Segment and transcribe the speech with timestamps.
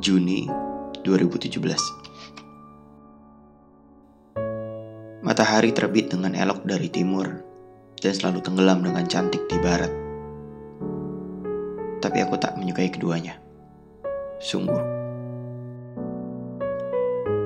[0.00, 0.48] Juni
[1.04, 1.60] 2017
[5.20, 7.28] Matahari terbit dengan elok dari timur
[8.00, 9.92] dan selalu tenggelam dengan cantik di barat.
[12.00, 13.36] Tapi aku tak menyukai keduanya.
[14.40, 14.80] Sungguh.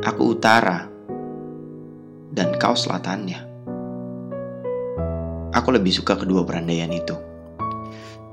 [0.07, 0.87] Aku utara
[2.31, 3.43] dan kau selatannya.
[5.51, 7.19] Aku lebih suka kedua perandaian itu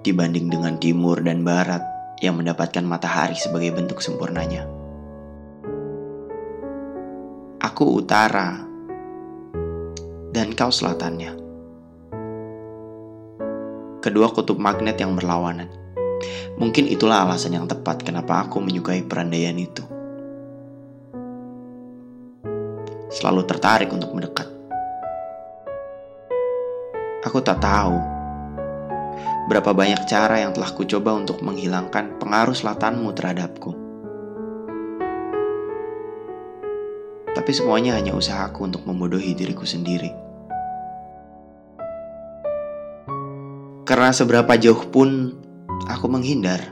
[0.06, 1.93] dibanding dengan timur dan barat
[2.24, 4.64] yang mendapatkan matahari sebagai bentuk sempurnanya.
[7.60, 8.64] Aku utara
[10.32, 11.36] dan kau selatannya.
[14.00, 15.68] Kedua kutub magnet yang berlawanan.
[16.56, 19.84] Mungkin itulah alasan yang tepat kenapa aku menyukai perandaian itu.
[23.12, 24.48] Selalu tertarik untuk mendekat.
[27.24, 28.13] Aku tak tahu
[29.44, 33.76] Berapa banyak cara yang telah kucoba untuk menghilangkan pengaruh selatanmu terhadapku.
[37.36, 40.16] Tapi semuanya hanya usahaku untuk membodohi diriku sendiri.
[43.84, 45.36] Karena seberapa jauh pun
[45.92, 46.64] aku menghindar,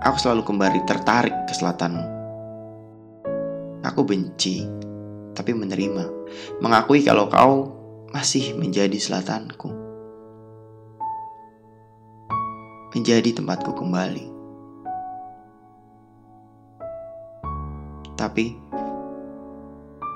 [0.00, 2.06] aku selalu kembali tertarik ke selatanmu.
[3.84, 4.64] Aku benci,
[5.36, 6.08] tapi menerima,
[6.64, 7.76] mengakui kalau kau
[8.16, 9.85] masih menjadi selatanku
[12.96, 14.24] menjadi tempatku kembali.
[18.16, 18.56] Tapi,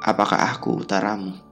[0.00, 1.49] apakah aku utaramu?